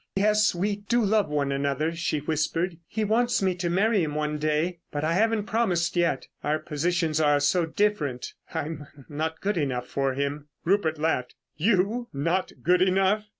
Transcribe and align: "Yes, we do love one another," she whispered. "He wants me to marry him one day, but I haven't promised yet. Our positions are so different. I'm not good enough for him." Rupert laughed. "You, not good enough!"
"Yes, 0.15 0.55
we 0.55 0.77
do 0.77 1.05
love 1.05 1.29
one 1.29 1.51
another," 1.51 1.91
she 1.93 2.17
whispered. 2.21 2.77
"He 2.87 3.03
wants 3.03 3.39
me 3.43 3.53
to 3.57 3.69
marry 3.69 4.01
him 4.03 4.15
one 4.15 4.39
day, 4.39 4.79
but 4.91 5.03
I 5.03 5.13
haven't 5.13 5.43
promised 5.43 5.95
yet. 5.95 6.25
Our 6.43 6.57
positions 6.57 7.21
are 7.21 7.39
so 7.39 7.67
different. 7.67 8.33
I'm 8.51 8.87
not 9.07 9.41
good 9.41 9.57
enough 9.57 9.87
for 9.87 10.15
him." 10.15 10.47
Rupert 10.65 10.97
laughed. 10.97 11.35
"You, 11.55 12.07
not 12.13 12.51
good 12.63 12.81
enough!" 12.81 13.27